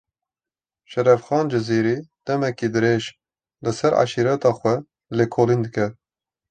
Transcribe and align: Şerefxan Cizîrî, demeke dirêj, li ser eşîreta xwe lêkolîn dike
Şerefxan 0.91 1.45
Cizîrî, 1.51 1.97
demeke 2.25 2.67
dirêj, 2.73 3.03
li 3.63 3.71
ser 3.77 3.93
eşîreta 4.03 4.51
xwe 4.57 4.75
lêkolîn 5.17 5.61
dike 5.65 5.87